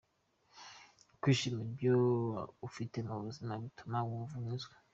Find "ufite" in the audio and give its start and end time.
2.67-2.97